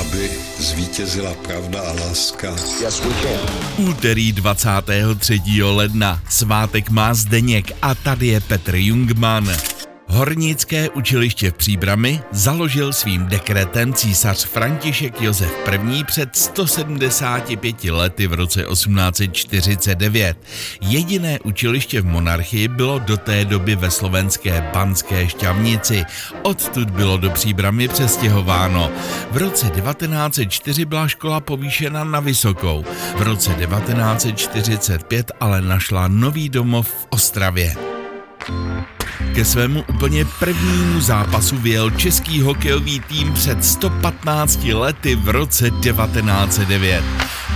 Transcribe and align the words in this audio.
aby 0.00 0.30
zvítězila 0.58 1.34
pravda 1.34 1.80
a 1.80 1.92
láska. 1.92 2.50
Yes, 2.80 3.00
we 3.00 3.14
can. 3.22 3.86
Úterý 3.88 4.32
23. 4.32 5.40
ledna. 5.62 6.20
Svátek 6.28 6.90
má 6.90 7.14
Zdeněk 7.14 7.72
a 7.82 7.94
tady 7.94 8.26
je 8.26 8.40
Petr 8.40 8.74
Jungman. 8.76 9.77
Hornické 10.10 10.90
učiliště 10.90 11.50
v 11.50 11.54
Příbrami 11.54 12.22
založil 12.30 12.92
svým 12.92 13.26
dekretem 13.26 13.92
císař 13.92 14.44
František 14.44 15.20
Josef 15.20 15.52
I. 15.92 16.04
před 16.04 16.36
175 16.36 17.84
lety 17.84 18.26
v 18.26 18.32
roce 18.32 18.64
1849. 18.64 20.36
Jediné 20.80 21.38
učiliště 21.44 22.00
v 22.00 22.06
monarchii 22.06 22.68
bylo 22.68 22.98
do 22.98 23.16
té 23.16 23.44
doby 23.44 23.76
ve 23.76 23.90
slovenské 23.90 24.70
Banské 24.74 25.28
šťavnici. 25.28 26.04
Odtud 26.42 26.90
bylo 26.90 27.16
do 27.16 27.30
Příbramy 27.30 27.88
přestěhováno. 27.88 28.90
V 29.30 29.36
roce 29.36 29.70
1904 29.70 30.84
byla 30.84 31.08
škola 31.08 31.40
povýšena 31.40 32.04
na 32.04 32.20
vysokou. 32.20 32.84
V 33.16 33.22
roce 33.22 33.54
1945 33.54 35.32
ale 35.40 35.62
našla 35.62 36.08
nový 36.08 36.48
domov 36.48 36.88
v 36.88 37.06
Ostravě. 37.10 37.97
Ke 39.38 39.44
svému 39.44 39.84
úplně 39.88 40.24
prvnímu 40.24 41.00
zápasu 41.00 41.56
vyjel 41.56 41.90
český 41.90 42.40
hokejový 42.40 43.00
tým 43.00 43.32
před 43.32 43.64
115 43.64 44.64
lety 44.64 45.14
v 45.14 45.28
roce 45.28 45.70
1909. 45.70 47.04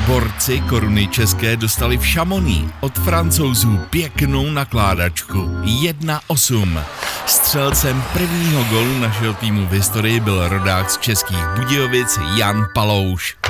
Borci 0.06 0.60
koruny 0.60 1.06
české 1.06 1.56
dostali 1.56 1.98
v 1.98 2.06
Šamoní 2.06 2.72
od 2.80 2.98
francouzů 2.98 3.80
pěknou 3.90 4.50
nakládačku 4.50 5.38
1-8. 5.62 6.82
Střelcem 7.26 8.02
prvního 8.12 8.64
golu 8.64 8.98
našeho 8.98 9.34
týmu 9.34 9.66
v 9.66 9.72
historii 9.72 10.20
byl 10.20 10.48
rodák 10.48 10.90
z 10.90 10.98
českých 10.98 11.44
Budějovic 11.56 12.18
Jan 12.36 12.66
Palouš. 12.74 13.41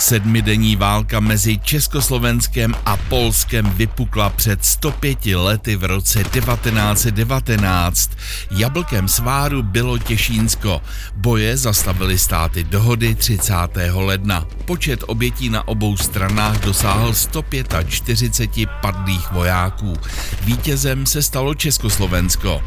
Sedmidenní 0.00 0.76
válka 0.76 1.20
mezi 1.20 1.58
Československem 1.58 2.74
a 2.86 2.96
Polskem 2.96 3.70
vypukla 3.70 4.30
před 4.30 4.64
105 4.64 5.18
lety 5.26 5.76
v 5.76 5.84
roce 5.84 6.24
1919. 6.24 8.10
Jablkem 8.50 9.08
sváru 9.08 9.62
bylo 9.62 9.98
Těšínsko. 9.98 10.82
Boje 11.16 11.56
zastavily 11.56 12.18
státy 12.18 12.64
dohody 12.64 13.14
30. 13.14 13.54
ledna. 13.94 14.46
Počet 14.64 15.04
obětí 15.06 15.48
na 15.48 15.68
obou 15.68 15.96
stranách 15.96 16.60
dosáhl 16.60 17.14
145 17.14 18.68
padlých 18.82 19.32
vojáků. 19.32 19.96
Vítězem 20.44 21.06
se 21.06 21.22
stalo 21.22 21.54
Československo. 21.54 22.62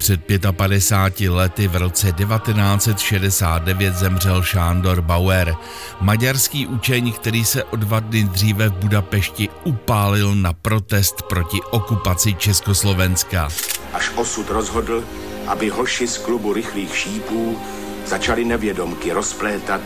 Před 0.00 0.20
55 0.52 1.30
lety 1.30 1.68
v 1.68 1.76
roce 1.76 2.12
1969 2.12 3.94
zemřel 3.94 4.42
Šándor 4.42 5.00
Bauer, 5.00 5.56
maďarský 6.00 6.66
učeň, 6.66 7.12
který 7.12 7.44
se 7.44 7.64
o 7.64 7.76
dva 7.76 8.00
dny 8.00 8.24
dříve 8.24 8.68
v 8.68 8.72
Budapešti 8.72 9.48
upálil 9.64 10.34
na 10.34 10.52
protest 10.52 11.22
proti 11.22 11.58
okupaci 11.70 12.34
Československa. 12.34 13.48
až 13.92 14.10
osud 14.16 14.50
rozhodl, 14.50 15.04
aby 15.46 15.68
hoši 15.68 16.06
z 16.08 16.18
klubu 16.18 16.52
rychlých 16.52 16.96
šípů 16.96 17.58
začali 18.06 18.44
nevědomky 18.44 19.12
rozplétat 19.12 19.80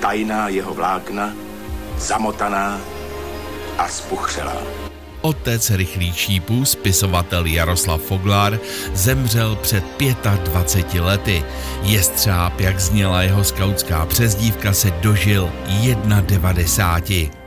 tajná 0.00 0.48
jeho 0.48 0.74
vlákna, 0.74 1.32
zamotaná 1.98 2.80
a 3.78 3.88
spuchřelá. 3.88 4.88
Otec 5.20 5.70
rychlých 5.70 6.18
šípů, 6.18 6.64
spisovatel 6.64 7.46
Jaroslav 7.46 8.02
Foglár, 8.02 8.60
zemřel 8.94 9.56
před 9.56 9.84
25 10.44 11.00
lety. 11.00 11.44
Jestřáb, 11.82 12.60
jak 12.60 12.80
zněla 12.80 13.22
jeho 13.22 13.44
skautská 13.44 14.06
přezdívka, 14.06 14.72
se 14.72 14.90
dožil 14.90 15.50
91. 16.20 17.37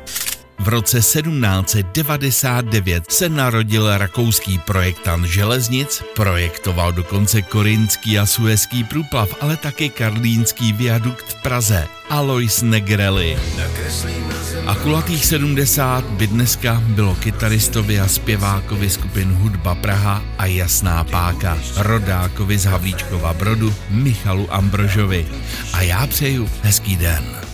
V 0.61 0.67
roce 0.67 1.01
1799 1.01 3.11
se 3.11 3.29
narodil 3.29 3.97
rakouský 3.97 4.57
projektant 4.57 5.25
železnic, 5.25 6.03
projektoval 6.15 6.91
dokonce 6.91 7.41
korinský 7.41 8.19
a 8.19 8.25
suezký 8.25 8.83
průplav, 8.83 9.35
ale 9.41 9.57
také 9.57 9.89
karlínský 9.89 10.73
viadukt 10.73 11.25
v 11.25 11.41
Praze. 11.41 11.87
Alois 12.09 12.61
Negrelli. 12.61 13.37
A 14.65 14.75
kulatých 14.75 15.25
70 15.25 16.05
by 16.05 16.27
dneska 16.27 16.83
bylo 16.85 17.15
kytaristovi 17.15 17.99
a 17.99 18.07
zpěvákovi 18.07 18.89
skupin 18.89 19.33
Hudba 19.33 19.75
Praha 19.75 20.23
a 20.37 20.45
Jasná 20.45 21.03
páka, 21.03 21.57
rodákovi 21.77 22.57
z 22.57 22.65
Havlíčkova 22.65 23.33
Brodu 23.33 23.73
Michalu 23.89 24.53
Ambrožovi. 24.53 25.27
A 25.73 25.81
já 25.81 26.07
přeju 26.07 26.49
hezký 26.61 26.95
den. 26.95 27.51